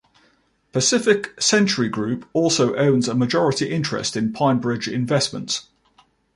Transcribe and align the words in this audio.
Pacific 0.71 1.39
Century 1.39 1.87
Group 1.87 2.27
also 2.33 2.75
owns 2.75 3.07
a 3.07 3.13
majority 3.13 3.69
interest 3.69 4.17
in 4.17 4.33
PineBridge 4.33 4.91
Investments. 4.91 5.67